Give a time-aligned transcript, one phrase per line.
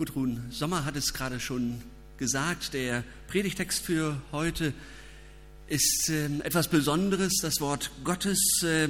[0.00, 1.82] Gudrun Sommer hat es gerade schon
[2.16, 4.72] gesagt, der Predigtext für heute
[5.66, 7.34] ist äh, etwas Besonderes.
[7.42, 8.88] Das Wort Gottes äh,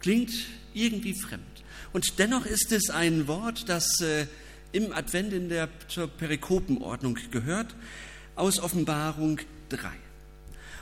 [0.00, 0.32] klingt
[0.74, 1.44] irgendwie fremd.
[1.92, 4.26] Und dennoch ist es ein Wort, das äh,
[4.72, 7.76] im Advent in der Perikopenordnung gehört,
[8.34, 9.38] aus Offenbarung
[9.68, 9.78] 3.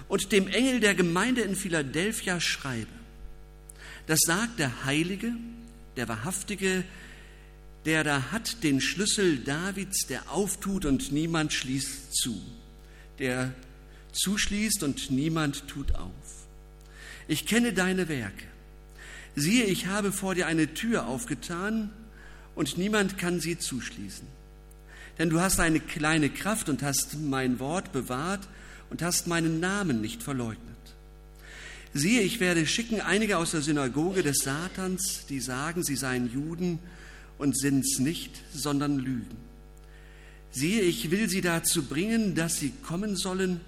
[0.09, 2.89] Und dem Engel der Gemeinde in Philadelphia schreibe,
[4.07, 5.35] das sagt der Heilige,
[5.99, 6.85] der Wahrhaftige,
[7.85, 12.41] der da hat den Schlüssel Davids, der auftut und niemand schließt zu,
[13.19, 13.55] der
[14.13, 16.47] zuschließt und niemand tut auf.
[17.29, 18.45] Ich kenne deine Werke.
[19.37, 21.91] Siehe, ich habe vor dir eine Tür aufgetan
[22.55, 24.27] und niemand kann sie zuschließen.
[25.19, 28.49] Denn du hast eine kleine Kraft und hast mein Wort bewahrt
[28.91, 30.67] und hast meinen Namen nicht verleugnet.
[31.93, 36.79] Siehe, ich werde schicken einige aus der Synagoge des Satans, die sagen, sie seien Juden
[37.41, 39.37] und sind's nicht, sondern lügen.
[40.53, 43.61] Siehe, ich will sie dazu bringen, dass sie kommen sollen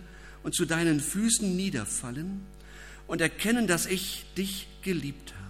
[0.42, 2.42] und zu deinen Füßen niederfallen
[3.06, 5.42] und erkennen, dass ich dich geliebt habe.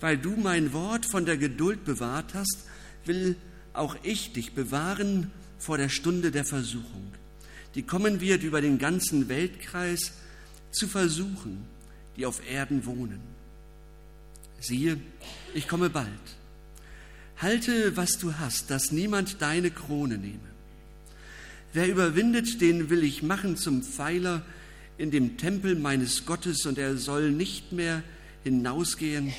[0.00, 2.58] Weil du mein Wort von der Geduld bewahrt hast,
[3.06, 3.36] will
[3.72, 7.12] auch ich dich bewahren vor der Stunde der Versuchung,
[7.74, 10.12] die kommen wird über den ganzen Weltkreis
[10.70, 11.64] zu versuchen,
[12.16, 13.36] die auf Erden wohnen
[14.60, 14.98] siehe,
[15.56, 16.08] ich komme bald.
[17.38, 20.38] Halte, was du hast, dass niemand deine Krone nehme.
[21.72, 24.42] Wer überwindet, den will ich machen zum Pfeiler
[24.98, 28.02] in dem Tempel meines Gottes und er soll nicht mehr
[28.44, 29.32] hinausgehen.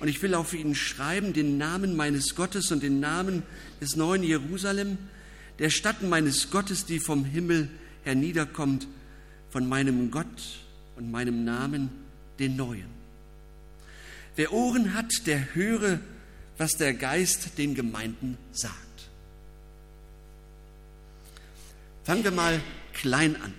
[0.00, 3.42] Und ich will auf ihn schreiben den Namen meines Gottes und den Namen
[3.80, 4.98] des neuen Jerusalem,
[5.58, 7.68] der Stadt meines Gottes, die vom Himmel
[8.04, 8.86] herniederkommt,
[9.50, 10.58] von meinem Gott
[10.96, 11.90] und meinem Namen,
[12.38, 12.99] den neuen.
[14.36, 16.00] Wer Ohren hat, der höre,
[16.58, 18.74] was der Geist den Gemeinden sagt.
[22.04, 22.60] Fangen wir mal
[22.92, 23.54] klein an.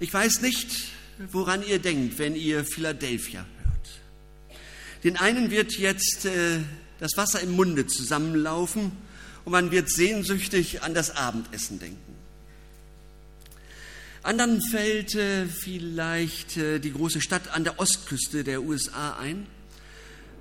[0.00, 0.88] Ich weiß nicht,
[1.30, 4.00] woran ihr denkt, wenn ihr Philadelphia hört.
[5.04, 6.60] Den einen wird jetzt äh,
[6.98, 8.92] das Wasser im Munde zusammenlaufen
[9.44, 12.11] und man wird sehnsüchtig an das Abendessen denken.
[14.24, 19.48] Anderen fällt äh, vielleicht äh, die große Stadt an der Ostküste der USA ein.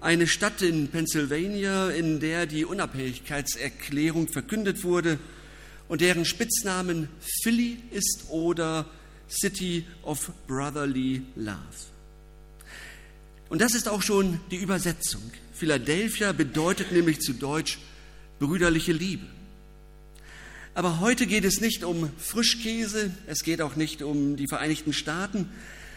[0.02, 5.18] Eine Stadt in Pennsylvania, in der die Unabhängigkeitserklärung verkündet wurde
[5.88, 7.10] und deren Spitznamen
[7.42, 8.86] Philly ist oder
[9.28, 11.58] City of Brotherly Love.
[13.50, 15.24] Und das ist auch schon die Übersetzung.
[15.54, 17.80] Philadelphia bedeutet nämlich zu Deutsch
[18.40, 19.26] brüderliche Liebe.
[20.74, 25.50] Aber heute geht es nicht um Frischkäse, es geht auch nicht um die Vereinigten Staaten,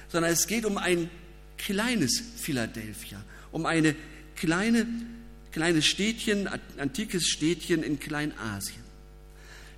[0.09, 1.09] sondern es geht um ein
[1.59, 3.95] kleines Philadelphia, um eine
[4.34, 4.87] kleine,
[5.53, 8.83] kleines Städtchen, antikes Städtchen in Kleinasien.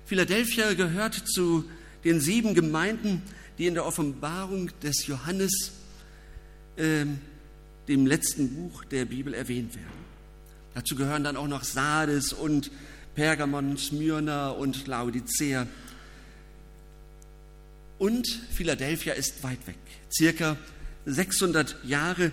[0.05, 1.65] Philadelphia gehört zu
[2.03, 3.21] den sieben Gemeinden,
[3.59, 5.73] die in der Offenbarung des Johannes,
[6.75, 7.05] äh,
[7.87, 10.07] dem letzten Buch der Bibel, erwähnt werden.
[10.73, 12.71] Dazu gehören dann auch noch Sardes und
[13.17, 15.65] Pergamon, Smyrna und Laodicea.
[17.97, 19.79] Und Philadelphia ist weit weg,
[20.11, 20.55] circa
[21.07, 22.31] 600 Jahre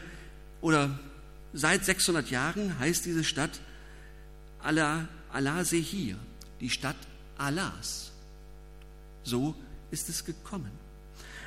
[0.60, 0.98] oder
[1.54, 3.60] seit 600 Jahren heißt diese Stadt
[4.62, 5.08] Allah,
[5.64, 6.16] Sehir,
[6.60, 6.96] die Stadt
[7.38, 8.12] Allahs.
[9.22, 9.54] So
[9.90, 10.70] ist es gekommen.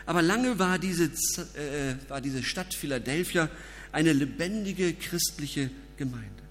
[0.08, 1.12] Aber lange war diese,
[1.54, 3.52] äh, war diese Stadt Philadelphia
[3.92, 6.47] eine lebendige christliche Gemeinde.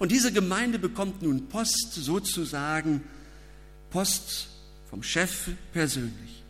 [0.00, 3.02] Und diese Gemeinde bekommt nun Post, sozusagen
[3.90, 4.48] Post
[4.88, 6.42] vom Chef persönlich.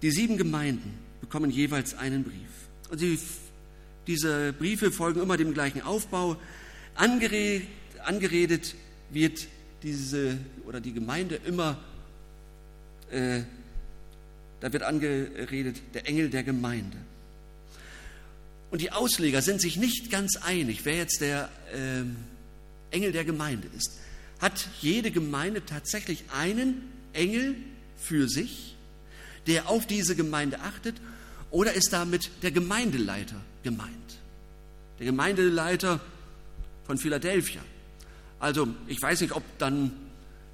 [0.00, 2.48] Die sieben Gemeinden bekommen jeweils einen Brief.
[2.90, 3.18] Und sie,
[4.06, 6.38] diese Briefe folgen immer dem gleichen Aufbau.
[6.94, 7.68] Angeredet,
[8.02, 8.74] angeredet
[9.10, 9.46] wird
[9.82, 11.78] diese oder die Gemeinde immer,
[13.10, 13.42] äh,
[14.60, 16.96] da wird angeredet der Engel der Gemeinde.
[18.74, 22.02] Und die Ausleger sind sich nicht ganz einig, wer jetzt der äh,
[22.92, 24.00] Engel der Gemeinde ist.
[24.40, 26.82] Hat jede Gemeinde tatsächlich einen
[27.12, 27.54] Engel
[27.96, 28.74] für sich,
[29.46, 30.96] der auf diese Gemeinde achtet,
[31.52, 33.92] oder ist damit der Gemeindeleiter gemeint?
[34.98, 36.00] Der Gemeindeleiter
[36.84, 37.60] von Philadelphia.
[38.40, 39.92] Also ich weiß nicht, ob dann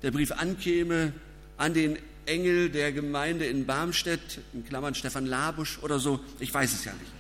[0.03, 1.15] der Brief ankäme
[1.57, 1.97] an den
[2.27, 6.93] Engel der Gemeinde in Barmstedt, in Klammern Stefan Labusch oder so, ich weiß es ja
[6.93, 7.20] nicht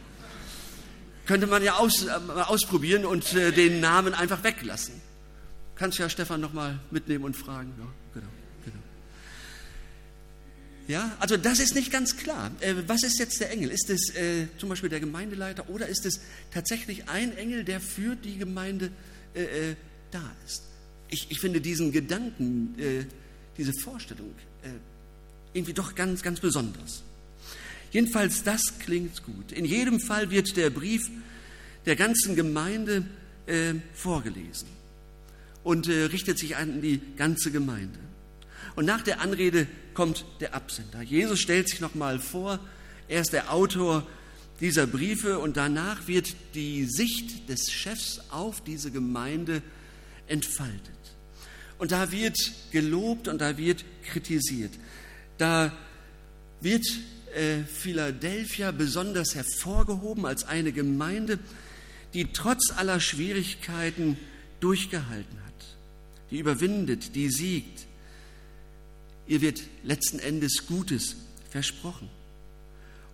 [1.26, 4.94] könnte man ja aus, äh, ausprobieren und äh, den Namen einfach weglassen.
[5.76, 7.72] Kannst ja Stefan nochmal mitnehmen und fragen.
[7.78, 8.26] Ja, genau,
[8.64, 8.78] genau.
[10.88, 12.50] Ja, also das ist nicht ganz klar.
[12.60, 13.70] Äh, was ist jetzt der Engel?
[13.70, 16.20] Ist es äh, zum Beispiel der Gemeindeleiter oder ist es
[16.52, 18.90] tatsächlich ein Engel, der für die Gemeinde
[19.34, 19.76] äh, äh
[20.10, 20.64] da ist.
[21.08, 22.74] Ich, ich finde diesen Gedanken,
[23.56, 24.34] diese Vorstellung
[25.52, 27.04] irgendwie doch ganz, ganz besonders.
[27.90, 29.52] Jedenfalls, das klingt gut.
[29.52, 31.10] In jedem Fall wird der Brief
[31.86, 33.04] der ganzen Gemeinde
[33.46, 34.68] äh, vorgelesen
[35.64, 37.98] und äh, richtet sich an die ganze Gemeinde.
[38.76, 41.02] Und nach der Anrede kommt der Absender.
[41.02, 42.60] Jesus stellt sich nochmal vor,
[43.08, 44.06] er ist der Autor
[44.60, 49.62] dieser Briefe und danach wird die Sicht des Chefs auf diese Gemeinde
[50.28, 50.80] entfaltet.
[51.78, 52.38] Und da wird
[52.70, 54.72] gelobt und da wird kritisiert.
[55.38, 55.72] Da
[56.60, 56.84] wird
[57.34, 61.38] äh, Philadelphia besonders hervorgehoben als eine Gemeinde,
[62.14, 64.16] die trotz aller Schwierigkeiten
[64.60, 65.76] durchgehalten hat,
[66.30, 67.86] die überwindet, die siegt.
[69.26, 71.16] Ihr wird letzten Endes Gutes
[71.50, 72.08] versprochen.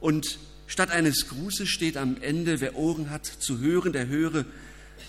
[0.01, 4.45] Und statt eines Grußes steht am Ende, wer Ohren hat zu hören, der höre,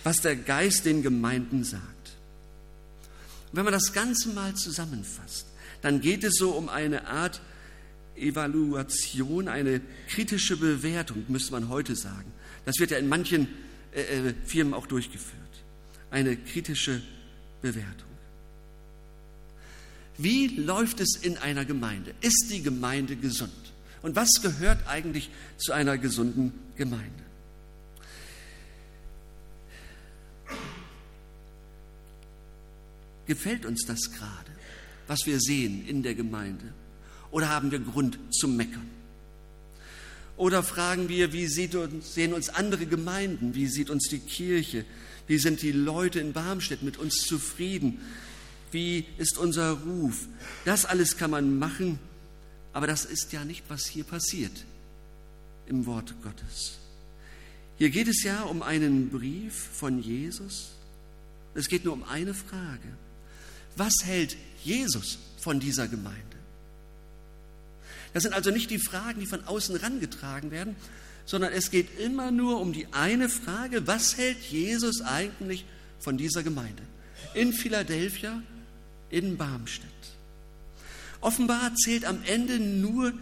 [0.04, 1.82] was der Geist den Gemeinden sagt.
[3.52, 5.46] Und wenn man das Ganze mal zusammenfasst,
[5.82, 7.42] dann geht es so um eine Art
[8.18, 12.32] Evaluation, eine kritische Bewertung, müsste man heute sagen.
[12.66, 13.48] Das wird ja in manchen
[13.94, 15.38] äh, äh, Firmen auch durchgeführt.
[16.12, 17.02] Eine kritische
[17.62, 18.08] Bewertung.
[20.18, 22.14] Wie läuft es in einer Gemeinde?
[22.22, 23.52] Ist die Gemeinde gesund?
[24.02, 27.24] Und was gehört eigentlich zu einer gesunden Gemeinde?
[33.28, 34.52] Gefällt uns das gerade,
[35.08, 36.74] was wir sehen in der Gemeinde?
[37.32, 38.90] Oder haben wir Grund zum Meckern?
[40.38, 43.56] Oder fragen wir, wie sehen uns andere Gemeinden?
[43.56, 44.86] Wie sieht uns die Kirche?
[45.26, 48.00] Wie sind die Leute in Barmstedt mit uns zufrieden?
[48.72, 50.28] Wie ist unser Ruf?
[50.64, 52.00] Das alles kann man machen,
[52.72, 54.66] aber das ist ja nicht, was hier passiert
[55.68, 56.78] im Wort Gottes.
[57.78, 60.70] Hier geht es ja um einen Brief von Jesus.
[61.56, 62.88] Es geht nur um eine Frage.
[63.76, 66.37] Was hält Jesus von dieser Gemeinde?
[68.18, 70.76] Das sind also nicht die Fragen, die von außen rangetragen werden,
[71.28, 75.66] sondern es geht immer nur um die eine Frage, was hält Jesus eigentlich
[76.00, 76.82] von dieser Gemeinde?
[77.36, 78.42] In Philadelphia,
[79.12, 79.92] in Barmstedt.
[81.22, 83.14] Offenbar zählt am Ende nur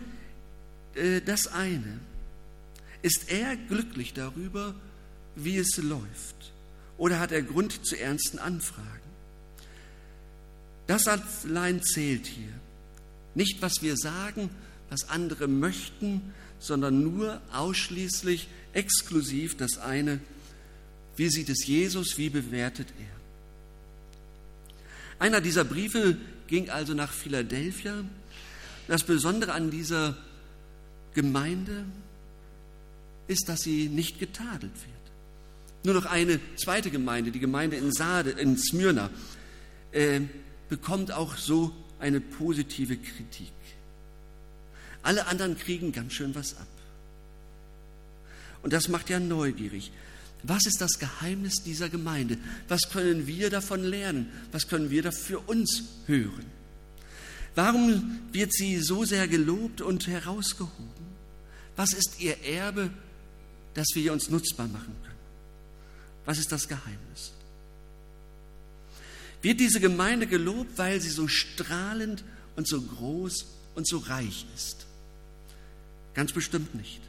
[0.93, 1.99] äh, das eine.
[3.01, 4.75] Ist er glücklich darüber,
[5.35, 6.53] wie es läuft?
[6.97, 8.87] Oder hat er Grund zu ernsten Anfragen?
[10.87, 12.53] Das allein zählt hier.
[13.33, 14.49] Nicht, was wir sagen,
[14.89, 20.19] was andere möchten, sondern nur ausschließlich, exklusiv das eine,
[21.15, 23.15] wie sieht es Jesus, wie bewertet er.
[25.19, 26.17] Einer dieser Briefe
[26.47, 28.03] ging also nach Philadelphia.
[28.87, 30.17] Das Besondere an dieser
[31.13, 31.85] Gemeinde
[33.27, 34.95] ist, dass sie nicht getadelt wird.
[35.85, 39.09] Nur noch eine zweite Gemeinde, die Gemeinde in, Sade, in Smyrna,
[39.91, 40.21] äh,
[40.67, 43.53] bekommt auch so eine positive Kritik.
[45.05, 46.67] Alle anderen kriegen ganz schön was ab.
[48.63, 49.91] Und das macht ja neugierig.
[50.41, 52.39] Was ist das Geheimnis dieser Gemeinde?
[52.67, 54.31] Was können wir davon lernen?
[54.51, 56.45] Was können wir da für uns hören?
[57.53, 61.05] Warum wird sie so sehr gelobt und herausgehoben?
[61.75, 62.89] Was ist ihr Erbe,
[63.75, 65.15] das wir uns nutzbar machen können?
[66.25, 67.31] Was ist das Geheimnis?
[69.43, 72.23] Wird diese Gemeinde gelobt, weil sie so strahlend
[72.55, 73.45] und so groß
[73.75, 74.84] und so reich ist?
[76.15, 77.01] Ganz bestimmt nicht.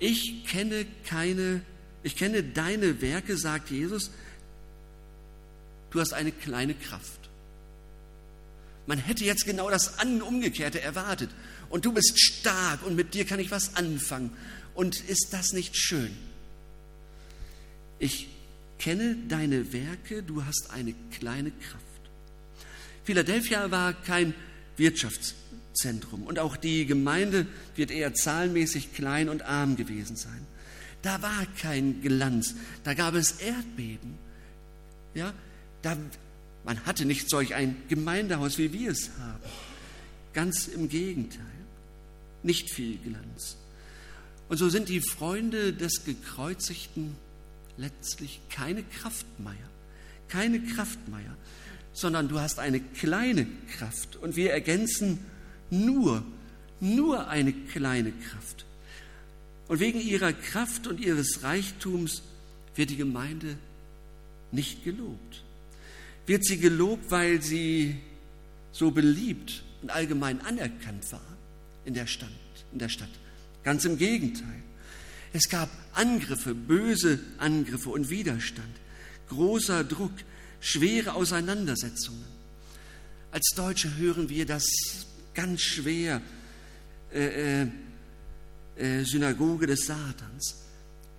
[0.00, 1.62] Ich kenne keine,
[2.02, 4.10] ich kenne deine Werke, sagt Jesus.
[5.90, 7.18] Du hast eine kleine Kraft.
[8.86, 11.30] Man hätte jetzt genau das Umgekehrte erwartet.
[11.70, 14.30] Und du bist stark und mit dir kann ich was anfangen.
[14.74, 16.10] Und ist das nicht schön?
[17.98, 18.28] Ich
[18.78, 21.84] kenne deine Werke, du hast eine kleine Kraft.
[23.04, 24.34] Philadelphia war kein
[24.78, 25.34] Wirtschafts-
[25.78, 26.22] Zentrum.
[26.22, 30.46] Und auch die Gemeinde wird eher zahlenmäßig klein und arm gewesen sein.
[31.02, 32.54] Da war kein Glanz,
[32.84, 34.18] da gab es Erdbeben.
[35.14, 35.32] Ja,
[35.82, 35.96] da,
[36.64, 39.42] man hatte nicht solch ein Gemeindehaus, wie wir es haben.
[40.32, 41.44] Ganz im Gegenteil,
[42.42, 43.56] nicht viel Glanz.
[44.48, 47.14] Und so sind die Freunde des Gekreuzigten
[47.76, 49.56] letztlich keine Kraftmeier,
[50.28, 51.36] keine Kraftmeier,
[51.92, 54.16] sondern du hast eine kleine Kraft.
[54.16, 55.18] Und wir ergänzen
[55.70, 56.22] nur,
[56.80, 58.64] nur eine kleine Kraft.
[59.68, 62.22] Und wegen ihrer Kraft und ihres Reichtums
[62.74, 63.56] wird die Gemeinde
[64.50, 65.42] nicht gelobt.
[66.26, 67.96] Wird sie gelobt, weil sie
[68.72, 71.20] so beliebt und allgemein anerkannt war
[71.84, 72.28] in der Stadt.
[72.72, 73.10] In der Stadt.
[73.64, 74.62] Ganz im Gegenteil.
[75.32, 78.68] Es gab Angriffe, böse Angriffe und Widerstand.
[79.28, 80.12] großer Druck,
[80.60, 82.24] schwere Auseinandersetzungen.
[83.30, 84.66] Als Deutsche hören wir das
[85.34, 86.20] ganz schwer,
[87.12, 87.68] äh, äh,
[88.76, 90.56] äh, Synagoge des Satans.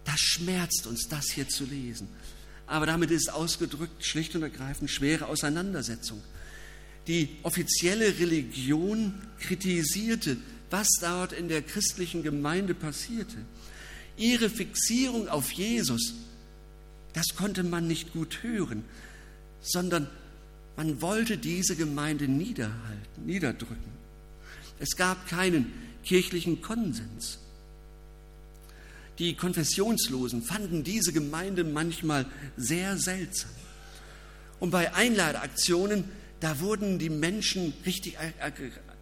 [0.05, 2.07] Das schmerzt uns, das hier zu lesen.
[2.67, 6.21] Aber damit ist ausgedrückt schlicht und ergreifend schwere Auseinandersetzung.
[7.07, 10.37] Die offizielle Religion kritisierte,
[10.69, 13.37] was dort in der christlichen Gemeinde passierte.
[14.17, 16.13] Ihre Fixierung auf Jesus,
[17.13, 18.83] das konnte man nicht gut hören,
[19.61, 20.07] sondern
[20.79, 23.91] man wollte diese Gemeinde niederhalten, niederdrücken.
[24.79, 25.73] Es gab keinen
[26.05, 27.39] kirchlichen Konsens.
[29.17, 33.51] Die Konfessionslosen fanden diese Gemeinde manchmal sehr seltsam.
[34.61, 36.05] Und bei Einladeaktionen,
[36.39, 38.15] da wurden die Menschen richtig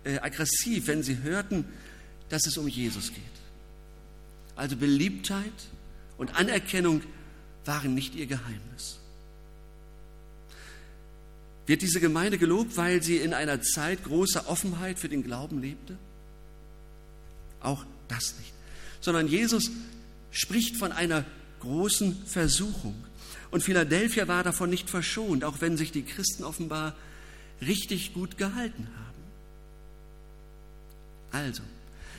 [0.04, 1.64] äh, aggressiv, wenn sie hörten,
[2.30, 3.24] dass es um Jesus geht.
[4.56, 5.54] Also Beliebtheit
[6.18, 7.04] und Anerkennung
[7.66, 8.98] waren nicht ihr Geheimnis.
[11.68, 15.98] Wird diese Gemeinde gelobt, weil sie in einer Zeit großer Offenheit für den Glauben lebte?
[17.62, 18.54] Auch das nicht.
[19.02, 19.70] Sondern Jesus
[20.32, 21.26] spricht von einer
[21.60, 22.96] großen Versuchung.
[23.52, 26.96] Und Philadelphia war davon nicht verschont, auch wenn sich die Christen offenbar
[27.62, 29.08] richtig gut gehalten haben.
[31.32, 31.64] Also,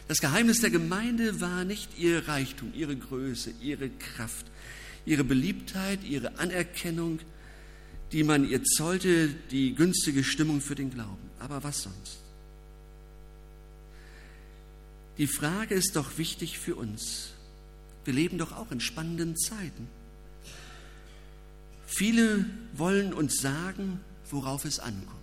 [0.09, 4.47] das Geheimnis der Gemeinde war nicht ihr Reichtum, ihre Größe, ihre Kraft,
[5.07, 7.21] ihre Beliebtheit, ihre Anerkennung,
[8.13, 11.31] die man ihr zollte, die günstige Stimmung für den Glauben.
[11.39, 12.19] Aber was sonst?
[15.19, 17.31] Die Frage ist doch wichtig für uns.
[18.05, 19.89] Wir leben doch auch in spannenden Zeiten.
[21.87, 24.01] Viele wollen uns sagen,
[24.31, 25.19] worauf es ankommt.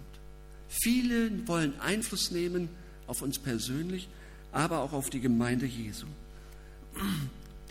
[0.68, 2.70] Viele wollen Einfluss nehmen
[3.08, 4.10] auf uns persönlich,
[4.52, 6.08] aber auch auf die Gemeinde Jesu.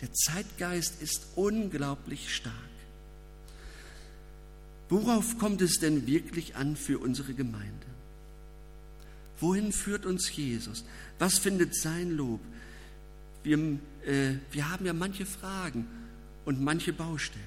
[0.01, 2.53] Der Zeitgeist ist unglaublich stark.
[4.89, 7.85] Worauf kommt es denn wirklich an für unsere Gemeinde?
[9.39, 10.85] Wohin führt uns Jesus?
[11.19, 12.39] Was findet sein Lob?
[13.43, 13.57] Wir,
[14.05, 15.87] äh, wir haben ja manche Fragen
[16.45, 17.43] und manche Baustellen.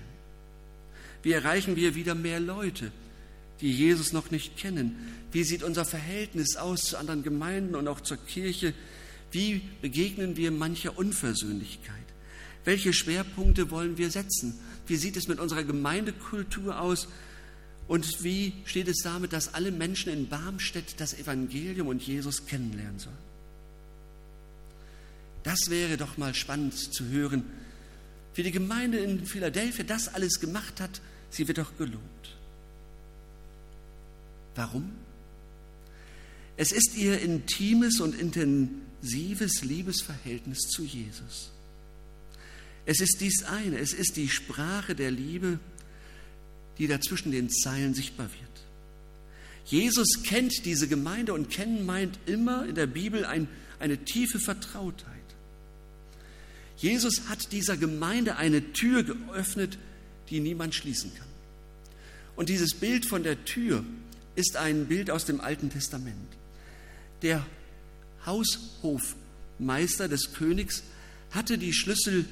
[1.23, 2.93] Wie erreichen wir wieder mehr Leute,
[3.61, 4.97] die Jesus noch nicht kennen?
[5.33, 8.75] Wie sieht unser Verhältnis aus zu anderen Gemeinden und auch zur Kirche?
[9.33, 11.95] Wie begegnen wir mancher Unversöhnlichkeit?
[12.65, 14.59] Welche Schwerpunkte wollen wir setzen?
[14.87, 17.09] Wie sieht es mit unserer Gemeindekultur aus?
[17.89, 22.99] Und wie steht es damit, dass alle Menschen in Barmstedt das Evangelium und Jesus kennenlernen
[22.99, 23.17] sollen?
[25.43, 27.45] Das wäre doch mal spannend zu hören,
[28.35, 31.01] wie die Gemeinde in Philadelphia das alles gemacht hat.
[31.31, 32.37] Sie wird doch gelobt.
[34.55, 34.93] Warum?
[36.59, 41.53] Es ist ihr intimes und intensives Liebesverhältnis zu Jesus.
[42.85, 45.59] Es ist dies eine, es ist die Sprache der Liebe,
[46.79, 48.49] die da zwischen den Zeilen sichtbar wird.
[49.65, 55.15] Jesus kennt diese Gemeinde und kennen meint immer in der Bibel ein, eine tiefe Vertrautheit.
[56.79, 59.79] Jesus hat dieser Gemeinde eine Tür geöffnet,
[60.31, 61.27] die niemand schließen kann.
[62.37, 63.85] Und dieses Bild von der Tür
[64.37, 66.37] ist ein Bild aus dem Alten Testament.
[67.23, 67.45] Der
[68.25, 70.85] Haushofmeister des Königs
[71.33, 72.25] hatte die Schlüssel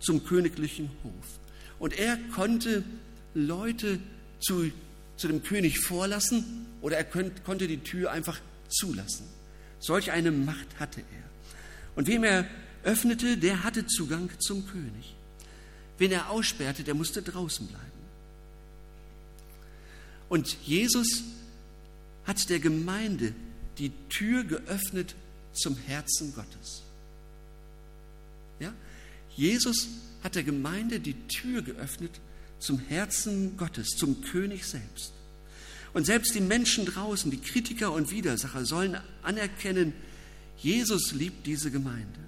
[0.00, 1.38] zum königlichen Hof.
[1.78, 2.84] Und er konnte
[3.34, 3.98] Leute
[4.40, 4.70] zu,
[5.16, 9.26] zu dem König vorlassen oder er könnt, konnte die Tür einfach zulassen.
[9.78, 11.30] Solch eine Macht hatte er.
[11.96, 12.46] Und wem er
[12.84, 15.14] öffnete, der hatte Zugang zum König.
[15.98, 17.86] Wen er aussperrte, der musste draußen bleiben.
[20.28, 21.22] Und Jesus
[22.24, 23.34] hat der Gemeinde
[23.78, 25.14] die Tür geöffnet
[25.52, 26.82] zum Herzen Gottes.
[28.58, 28.72] Ja?
[29.36, 29.88] Jesus
[30.22, 32.20] hat der Gemeinde die Tür geöffnet
[32.62, 35.12] zum Herzen Gottes, zum König selbst.
[35.94, 39.92] Und selbst die Menschen draußen, die Kritiker und Widersacher, sollen anerkennen,
[40.58, 42.20] Jesus liebt diese Gemeinde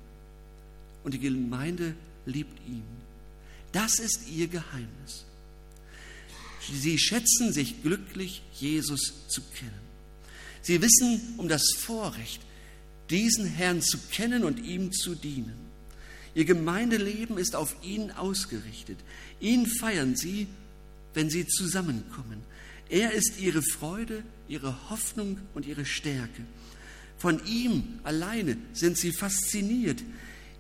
[1.05, 1.95] und die Gemeinde
[2.27, 2.83] liebt ihn.
[3.73, 5.25] Das ist ihr Geheimnis.
[6.73, 9.85] Sie schätzen sich glücklich, Jesus zu kennen.
[10.63, 12.41] Sie wissen um das Vorrecht,
[13.11, 15.65] diesen Herrn zu kennen und ihm zu dienen.
[16.35, 18.99] Ihr Gemeindeleben ist auf ihn ausgerichtet.
[19.41, 20.47] Ihn feiern sie,
[21.15, 22.43] wenn sie zusammenkommen.
[22.89, 26.43] Er ist ihre Freude, ihre Hoffnung und ihre Stärke.
[27.19, 30.03] Von ihm alleine sind sie fasziniert.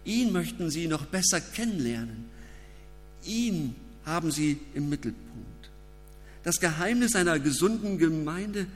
[0.04, 2.24] Ihn möchten sie noch besser kennenlernen.
[3.24, 5.70] Ihn haben sie im Mittelpunkt.
[6.42, 8.66] Das Geheimnis einer gesunden Gemeinde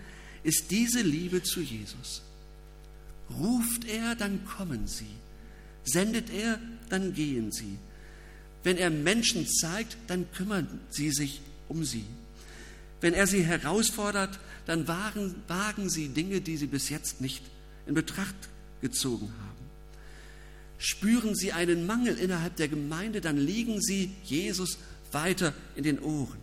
[0.43, 2.23] ist diese Liebe zu Jesus.
[3.31, 5.11] Ruft er, dann kommen sie.
[5.85, 7.79] Sendet er, dann gehen sie.
[8.65, 12.05] Wenn er Menschen zeigt, dann kümmern sie sich um sie.
[13.01, 17.43] Wenn er sie herausfordert, dann wagen, wagen sie Dinge, die sie bis jetzt nicht
[17.87, 18.35] in Betracht
[18.83, 19.59] gezogen haben.
[20.79, 24.79] Spüren sie einen Mangel innerhalb der Gemeinde, dann liegen sie Jesus
[25.13, 26.39] weiter in den Ohren.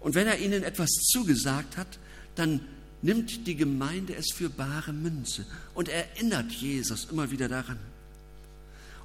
[0.00, 1.98] Und wenn er ihnen etwas zugesagt hat,
[2.34, 2.60] dann
[3.02, 7.78] nimmt die Gemeinde es für bare Münze und erinnert Jesus immer wieder daran.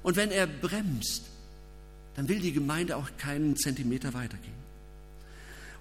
[0.02, 1.24] Und wenn er bremst,
[2.16, 4.58] dann will die Gemeinde auch keinen Zentimeter weitergehen.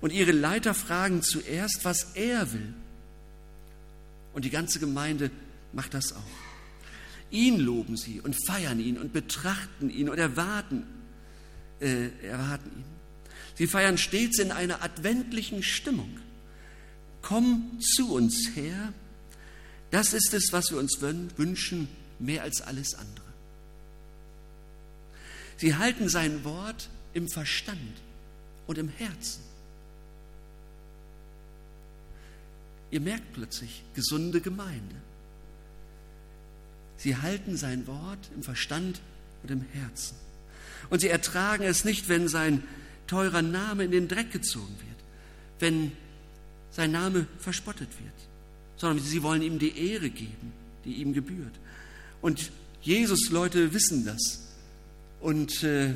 [0.02, 2.74] Und ihre Leiter fragen zuerst, was er will.
[4.34, 5.32] Und die ganze Gemeinde
[5.74, 6.22] macht das auch.
[7.32, 10.84] Ihn loben sie und feiern ihn und betrachten ihn und erwarten,
[11.80, 12.86] äh, erwarten ihn.
[13.56, 16.20] Sie feiern stets in einer adventlichen Stimmung.
[17.22, 18.94] Komm zu uns her.
[19.90, 21.88] Das ist es, was wir uns wünschen,
[22.20, 23.27] mehr als alles andere.
[25.58, 27.78] Sie halten sein Wort im Verstand
[28.68, 29.42] und im Herzen.
[32.92, 34.96] Ihr merkt plötzlich, gesunde Gemeinde.
[36.98, 39.02] Sie halten sein Wort im Verstand
[39.44, 40.16] und im Herzen.
[40.90, 42.64] Und sie ertragen es nicht, wenn sein
[43.08, 44.98] teurer Name in den Dreck gezogen wird,
[45.60, 45.92] wenn
[46.72, 48.14] sein Name verspottet wird,
[48.78, 50.54] sondern sie wollen ihm die Ehre geben,
[50.86, 51.54] die ihm gebührt.
[52.22, 54.47] Und Jesus, Leute, wissen das.
[55.20, 55.94] Und äh,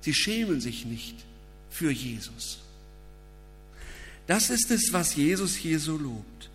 [0.00, 1.16] sie schämen sich nicht
[1.70, 2.60] für Jesus.
[4.26, 6.50] Das ist es, was Jesus hier so lobt.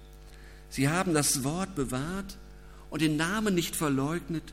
[0.69, 2.37] Sie haben das Wort bewahrt
[2.89, 4.43] und den Namen nicht verleugnet.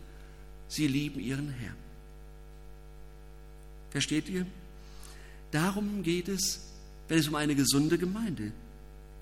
[0.68, 1.76] Sie lieben ihren Herrn.
[3.90, 4.46] Versteht ihr?
[5.50, 6.60] Darum geht es,
[7.08, 8.52] wenn es um eine gesunde Gemeinde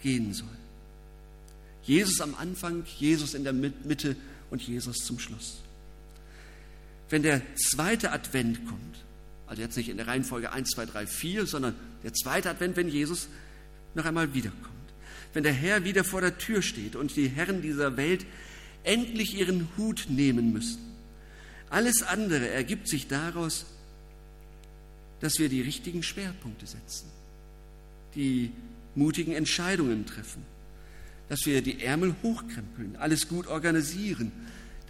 [0.00, 0.48] gehen soll.
[1.82, 4.16] Jesus am Anfang, Jesus in der Mitte
[4.50, 5.62] und Jesus zum Schluss.
[7.10, 9.04] Wenn der zweite Advent kommt,
[9.46, 11.74] also jetzt nicht in der Reihenfolge 1, 2, 3, 4, sondern
[12.04, 13.28] der zweite Advent, wenn Jesus
[13.94, 14.68] noch einmal wiederkommt.
[15.32, 18.24] Wenn der Herr wieder vor der Tür steht und die Herren dieser Welt
[18.84, 20.78] endlich ihren Hut nehmen müssen.
[21.68, 23.66] Alles andere ergibt sich daraus,
[25.20, 27.06] dass wir die richtigen Schwerpunkte setzen,
[28.14, 28.52] die
[28.94, 30.42] mutigen Entscheidungen treffen,
[31.28, 34.32] dass wir die Ärmel hochkrempeln, alles gut organisieren,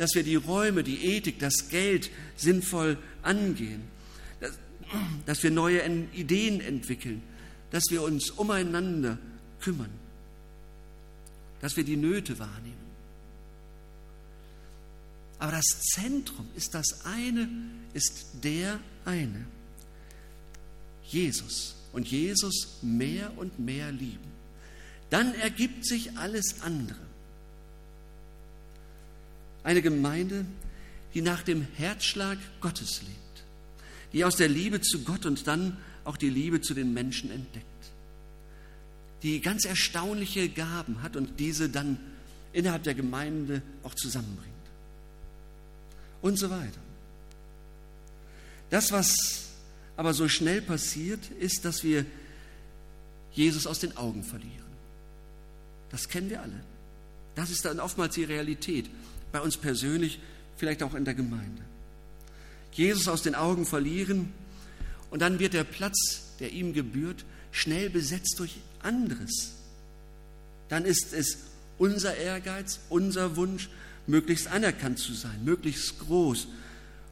[0.01, 3.83] dass wir die Räume, die Ethik, das Geld sinnvoll angehen,
[4.41, 4.53] dass,
[5.27, 5.85] dass wir neue
[6.15, 7.21] Ideen entwickeln,
[7.71, 9.19] dass wir uns umeinander
[9.61, 9.91] kümmern,
[11.61, 12.81] dass wir die Nöte wahrnehmen.
[15.39, 17.47] Aber das Zentrum ist das eine,
[17.93, 19.45] ist der eine.
[21.05, 21.75] Jesus.
[21.93, 24.31] Und Jesus mehr und mehr lieben.
[25.11, 27.10] Dann ergibt sich alles andere.
[29.63, 30.47] Eine Gemeinde,
[31.15, 33.45] die nach dem Herzschlag Gottes lebt,
[34.13, 37.67] die aus der Liebe zu Gott und dann auch die Liebe zu den Menschen entdeckt,
[39.23, 41.99] die ganz erstaunliche Gaben hat und diese dann
[42.53, 44.49] innerhalb der Gemeinde auch zusammenbringt.
[46.23, 46.81] Und so weiter.
[48.71, 49.47] Das, was
[49.97, 52.07] aber so schnell passiert, ist, dass wir
[53.33, 54.71] Jesus aus den Augen verlieren.
[55.91, 56.61] Das kennen wir alle.
[57.35, 58.89] Das ist dann oftmals die Realität,
[59.33, 60.21] bei uns persönlich,
[60.57, 61.63] vielleicht auch in der Gemeinde.
[62.73, 64.33] Jesus aus den Augen verlieren
[65.11, 69.53] und dann wird der Platz, der ihm gebührt, schnell besetzt durch anderes.
[70.69, 71.39] Dann ist es
[71.79, 73.69] unser Ehrgeiz, unser Wunsch,
[74.07, 76.49] möglichst anerkannt zu sein, möglichst groß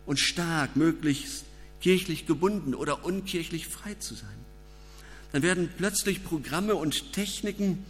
[0.07, 1.44] und stark, möglichst
[1.81, 4.28] kirchlich gebunden oder unkirchlich frei zu sein.
[5.33, 7.85] Dann werden plötzlich Programme und Techniken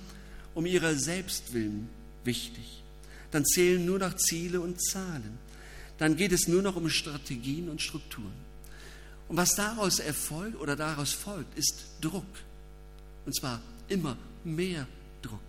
[0.54, 1.88] um ihrer selbst willen
[2.24, 2.82] wichtig.
[3.30, 5.38] Dann zählen nur noch Ziele und Zahlen.
[5.98, 8.48] Dann geht es nur noch um Strategien und Strukturen.
[9.28, 12.24] Und was daraus erfolgt oder daraus folgt, ist Druck.
[13.26, 14.86] Und zwar immer mehr
[15.22, 15.40] Druck.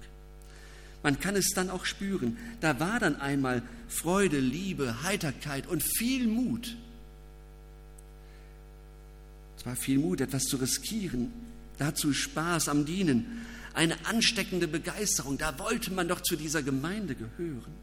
[1.02, 2.38] Man kann es dann auch spüren.
[2.60, 6.76] Da war dann einmal Freude, Liebe, Heiterkeit und viel Mut.
[9.58, 11.32] Es war viel Mut, etwas zu riskieren,
[11.78, 13.46] dazu Spaß am Dienen,
[13.80, 15.38] eine ansteckende Begeisterung.
[15.38, 17.74] Da wollte man doch zu dieser Gemeinde gehören.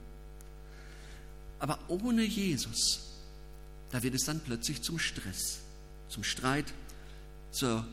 [1.59, 3.01] Aber ohne Jesus,
[3.91, 5.61] da wird es dann plötzlich zum Stress
[6.09, 6.73] zum Streit,
[7.51, 7.87] zur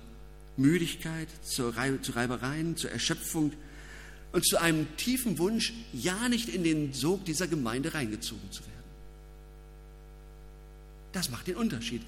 [0.58, 3.54] Müdigkeit, zu Reibereien, zur Erschöpfung
[4.32, 8.74] und zu einem tiefen Wunsch, ja nicht in den Sog dieser Gemeinde reingezogen zu werden.
[11.12, 12.02] Das macht den Unterschied,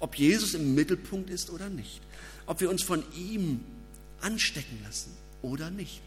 [0.00, 2.00] ob Jesus im Mittelpunkt ist oder nicht,
[2.46, 3.60] ob wir uns von ihm
[4.20, 5.10] anstecken lassen
[5.42, 6.00] oder nicht,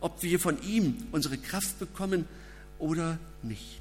[0.00, 2.26] ob wir von ihm unsere Kraft bekommen
[2.78, 3.80] oder nicht.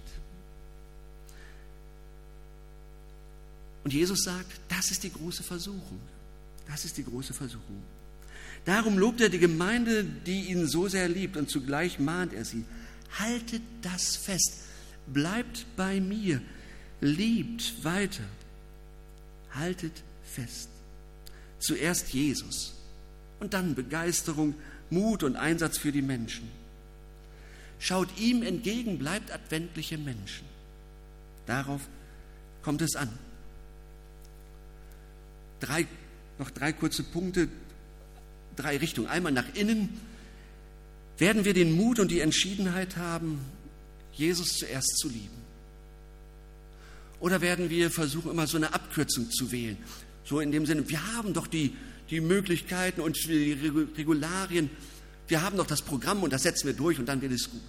[3.84, 5.99] Und Jesus sagt, das ist die große Versuchung.
[6.67, 7.82] Das ist die große Versuchung.
[8.65, 12.65] Darum lobt er die Gemeinde, die ihn so sehr liebt, und zugleich mahnt er sie.
[13.17, 14.60] Haltet das fest,
[15.08, 16.41] bleibt bei mir,
[17.02, 18.23] liebt weiter,
[19.52, 20.69] haltet fest.
[21.60, 22.73] Zuerst Jesus
[23.39, 24.54] und dann Begeisterung,
[24.89, 26.49] Mut und Einsatz für die Menschen.
[27.80, 30.45] Schaut ihm entgegen, bleibt adventliche Menschen.
[31.45, 31.82] Darauf
[32.62, 33.10] kommt es an.
[35.60, 35.88] Drei,
[36.38, 37.47] noch drei kurze Punkte,
[38.56, 39.08] drei Richtungen.
[39.08, 39.99] Einmal nach innen.
[41.17, 43.39] Werden wir den Mut und die Entschiedenheit haben,
[44.13, 45.39] Jesus zuerst zu lieben?
[47.19, 49.78] Oder werden wir versuchen, immer so eine Abkürzung zu wählen?
[50.23, 51.75] So in dem Sinne, wir haben doch die,
[52.10, 53.54] die Möglichkeiten und die
[53.98, 54.69] Regularien,
[55.28, 57.62] wir haben doch das Programm und das setzen wir durch und dann wird es gut.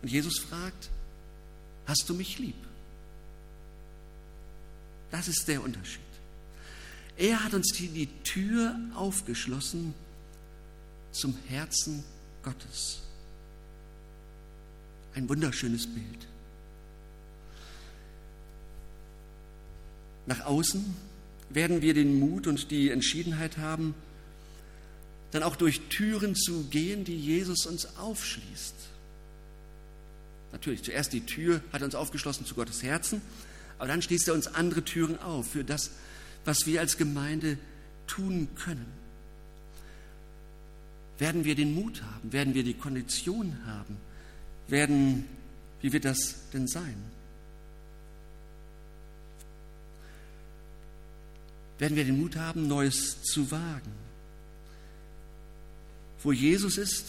[0.00, 0.90] Und Jesus fragt,
[1.86, 2.56] hast du mich lieb?
[5.10, 6.00] Das ist der Unterschied.
[7.18, 9.94] Er hat uns die, die Tür aufgeschlossen
[11.12, 12.02] zum Herzen
[12.42, 13.00] Gottes.
[15.14, 16.26] Ein wunderschönes Bild.
[20.24, 20.96] Nach außen
[21.52, 23.94] werden wir den Mut und die Entschiedenheit haben,
[25.30, 28.74] dann auch durch Türen zu gehen, die Jesus uns aufschließt.
[30.52, 33.22] Natürlich, zuerst die Tür hat er uns aufgeschlossen zu Gottes Herzen,
[33.78, 35.90] aber dann schließt er uns andere Türen auf für das,
[36.44, 37.58] was wir als Gemeinde
[38.06, 38.86] tun können.
[41.18, 42.32] Werden wir den Mut haben?
[42.32, 43.96] Werden wir die Kondition haben?
[44.68, 45.24] Werden,
[45.80, 46.96] wie wird das denn sein?
[51.82, 53.90] Werden wir den Mut haben, Neues zu wagen?
[56.22, 57.06] Wo Jesus ist,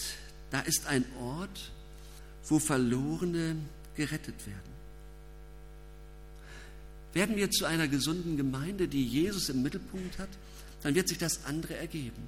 [0.50, 1.72] da ist ein Ort,
[2.48, 3.56] wo Verlorene
[3.96, 4.74] gerettet werden.
[7.14, 10.30] Werden wir zu einer gesunden Gemeinde, die Jesus im Mittelpunkt hat,
[10.82, 12.24] dann wird sich das andere ergeben.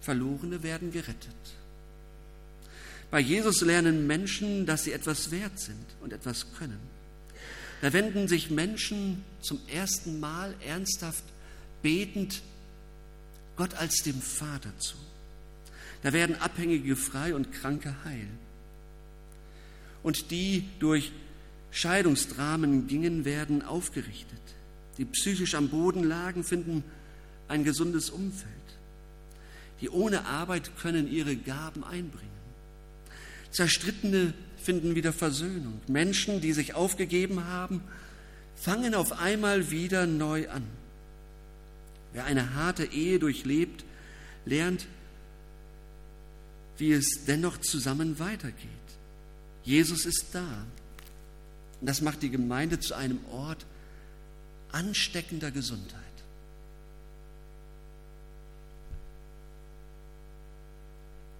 [0.00, 1.54] Verlorene werden gerettet.
[3.08, 6.80] Bei Jesus lernen Menschen, dass sie etwas wert sind und etwas können.
[7.82, 11.24] Da wenden sich Menschen zum ersten Mal ernsthaft
[11.82, 12.40] betend
[13.56, 14.94] Gott als dem Vater zu.
[16.04, 18.28] Da werden Abhängige frei und Kranke heil.
[20.04, 21.10] Und die durch
[21.72, 24.40] Scheidungsdramen gingen, werden aufgerichtet.
[24.98, 26.84] Die psychisch am Boden lagen, finden
[27.48, 28.48] ein gesundes Umfeld.
[29.80, 32.30] Die ohne Arbeit können ihre Gaben einbringen.
[33.50, 35.80] Zerstrittene finden wieder Versöhnung.
[35.88, 37.82] Menschen, die sich aufgegeben haben,
[38.54, 40.64] fangen auf einmal wieder neu an.
[42.12, 43.84] Wer eine harte Ehe durchlebt,
[44.44, 44.86] lernt,
[46.78, 48.68] wie es dennoch zusammen weitergeht.
[49.64, 50.66] Jesus ist da.
[51.80, 53.66] Und das macht die Gemeinde zu einem Ort
[54.72, 56.00] ansteckender Gesundheit.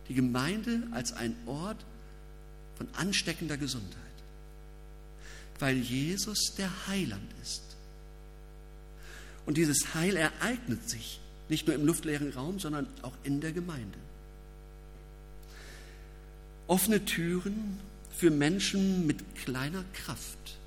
[0.09, 1.85] Die Gemeinde als ein Ort
[2.77, 4.01] von ansteckender Gesundheit,
[5.59, 7.63] weil Jesus der Heiland ist.
[9.47, 13.99] Und dieses Heil ereignet sich nicht nur im luftleeren Raum, sondern auch in der Gemeinde.
[16.67, 17.79] Offene Türen
[18.17, 20.59] für Menschen mit kleiner Kraft.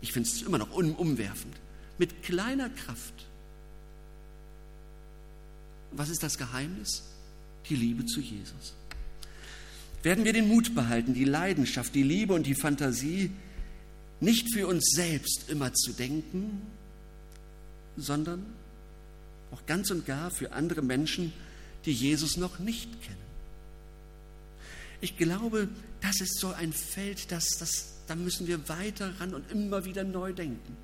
[0.00, 1.56] Ich finde es immer noch umwerfend.
[1.98, 3.14] Mit kleiner Kraft.
[5.92, 7.02] Was ist das Geheimnis?
[7.68, 8.74] Die Liebe zu Jesus.
[10.02, 13.30] Werden wir den Mut behalten, die Leidenschaft, die Liebe und die Fantasie,
[14.20, 16.62] nicht für uns selbst immer zu denken,
[17.96, 18.44] sondern
[19.52, 21.32] auch ganz und gar für andere Menschen,
[21.84, 23.16] die Jesus noch nicht kennen.
[25.00, 25.68] Ich glaube,
[26.00, 30.04] das ist so ein Feld, das, das, da müssen wir weiter ran und immer wieder
[30.04, 30.76] neu denken.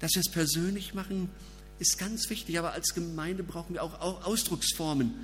[0.00, 1.30] Dass wir es persönlich machen,
[1.78, 5.14] ist ganz wichtig, aber als Gemeinde brauchen wir auch Ausdrucksformen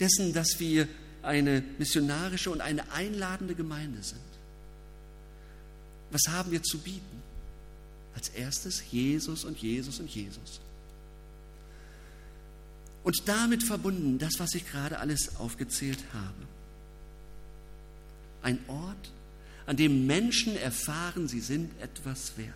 [0.00, 0.88] dessen, dass wir
[1.22, 4.20] eine missionarische und eine einladende Gemeinde sind.
[6.10, 7.22] Was haben wir zu bieten?
[8.14, 10.60] Als erstes Jesus und Jesus und Jesus.
[13.04, 16.46] Und damit verbunden das, was ich gerade alles aufgezählt habe.
[18.42, 19.12] Ein Ort,
[19.66, 22.54] an dem Menschen erfahren, sie sind etwas wert.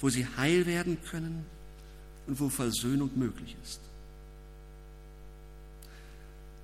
[0.00, 1.44] Wo sie heil werden können
[2.26, 3.80] und wo Versöhnung möglich ist.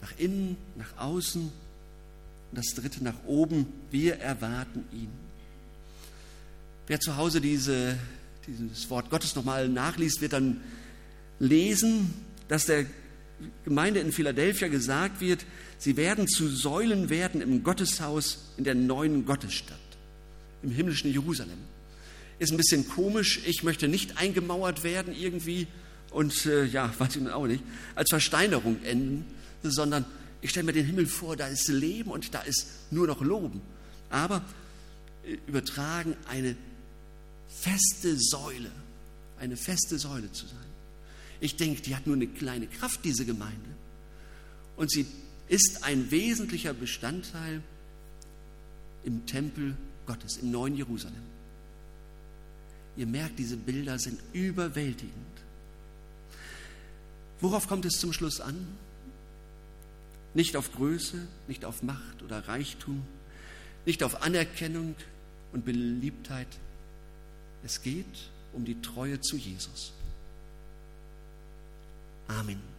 [0.01, 3.67] Nach innen, nach außen und das dritte nach oben.
[3.91, 5.11] Wir erwarten ihn.
[6.87, 7.99] Wer zu Hause diese,
[8.47, 10.61] dieses Wort Gottes nochmal nachliest, wird dann
[11.39, 12.15] lesen,
[12.49, 12.87] dass der
[13.65, 15.45] Gemeinde in Philadelphia gesagt wird,
[15.79, 19.79] sie werden zu Säulen werden im Gotteshaus in der neuen Gottesstadt.
[20.63, 21.59] im himmlischen Jerusalem.
[22.41, 23.41] Ist ein bisschen komisch.
[23.47, 25.69] Ich möchte nicht eingemauert werden irgendwie
[26.11, 27.63] und äh, ja, weiß ich auch nicht,
[27.95, 29.25] als Versteinerung enden,
[29.63, 30.05] sondern
[30.41, 33.61] ich stelle mir den Himmel vor, da ist Leben und da ist nur noch Loben.
[34.11, 34.43] Aber
[35.25, 36.57] äh, übertragen eine
[37.49, 38.71] feste Säule,
[39.39, 40.59] eine feste Säule zu sein.
[41.41, 43.71] Ich denke, die hat nur eine kleine Kraft, diese Gemeinde.
[44.77, 45.07] Und sie
[45.49, 47.63] ist ein wesentlicher Bestandteil
[49.05, 51.23] im Tempel Gottes, im neuen Jerusalem.
[52.97, 55.15] Ihr merkt, diese Bilder sind überwältigend.
[57.41, 58.67] Worauf kommt es zum Schluss an?
[60.39, 63.05] Nicht auf Größe, nicht auf Macht oder Reichtum,
[63.85, 64.95] nicht auf Anerkennung
[65.53, 66.47] und Beliebtheit.
[67.65, 69.93] Es geht um die Treue zu Jesus.
[72.29, 72.78] Amen.